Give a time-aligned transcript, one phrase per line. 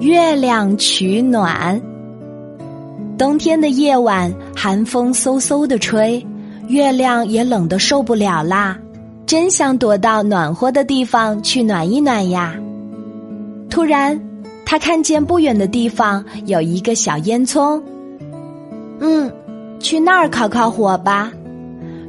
[0.00, 1.80] 月亮取暖。
[3.16, 6.24] 冬天的夜晚，寒风嗖嗖的吹，
[6.68, 8.76] 月亮也冷得受不了啦，
[9.24, 12.54] 真想躲到暖和的地方去暖一暖呀。
[13.70, 14.20] 突然，
[14.66, 17.80] 他看见不远的地方有一个小烟囱，
[19.00, 19.32] 嗯，
[19.80, 21.32] 去那儿烤烤火吧。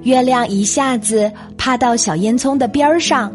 [0.04, 3.32] 月亮一下子趴到小烟囱的边儿上，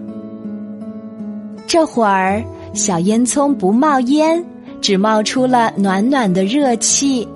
[1.66, 2.42] 这会儿
[2.74, 4.44] 小烟囱不冒烟，
[4.80, 7.26] 只冒出了暖暖的热气。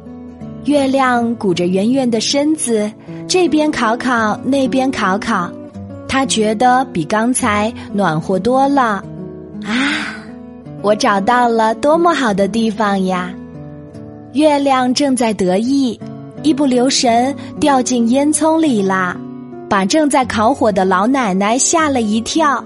[0.65, 2.91] 月亮鼓着圆圆的身子，
[3.29, 5.51] 这边烤烤，那边烤烤，
[6.09, 9.05] 他觉得比刚才暖和多了。
[9.65, 10.17] 啊，
[10.83, 13.33] 我找到了多么好的地方呀！
[14.33, 15.99] 月亮正在得意，
[16.43, 19.17] 一不留神掉进烟囱里啦，
[19.69, 22.63] 把正在烤火的老奶奶吓了一跳。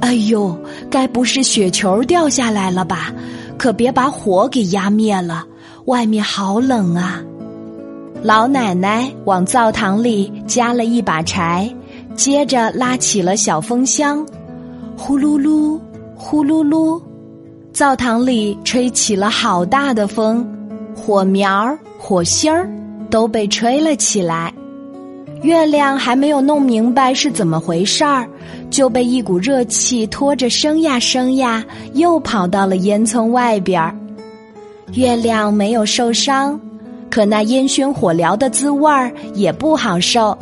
[0.00, 0.56] 哎呦，
[0.90, 3.12] 该不是雪球掉下来了吧？
[3.56, 5.44] 可别把火给压灭了。
[5.86, 7.20] 外面好冷啊！
[8.22, 11.68] 老奶奶往灶堂里加了一把柴，
[12.14, 14.24] 接着拉起了小风箱，
[14.96, 15.76] 呼噜噜，
[16.14, 17.02] 呼噜噜，
[17.72, 20.48] 灶堂里吹起了好大的风，
[20.94, 22.70] 火苗儿、火星儿
[23.10, 24.54] 都被吹了起来。
[25.42, 28.28] 月亮还没有弄明白是怎么回事儿，
[28.70, 33.94] 就被一股热气拖着升呀升呀，又跑到了烟囱外边儿。
[34.92, 36.60] 月亮没有受伤，
[37.10, 40.36] 可那烟熏火燎的滋味儿也不好受。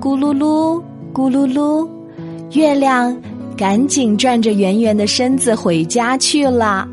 [0.00, 0.82] 咕噜噜，
[1.14, 1.88] 咕噜噜，
[2.50, 3.16] 月亮
[3.56, 6.86] 赶紧转着圆圆的身子回家去了。